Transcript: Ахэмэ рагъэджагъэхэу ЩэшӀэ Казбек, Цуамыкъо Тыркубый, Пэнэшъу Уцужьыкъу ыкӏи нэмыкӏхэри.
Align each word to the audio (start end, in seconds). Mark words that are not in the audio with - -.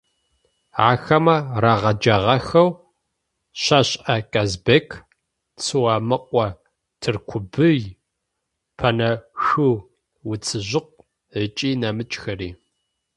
Ахэмэ 0.89 1.35
рагъэджагъэхэу 1.63 2.69
ЩэшӀэ 3.63 4.15
Казбек, 4.31 4.87
Цуамыкъо 5.63 6.45
Тыркубый, 7.01 7.79
Пэнэшъу 8.77 9.73
Уцужьыкъу 10.31 11.05
ыкӏи 11.41 11.69
нэмыкӏхэри. 11.79 12.49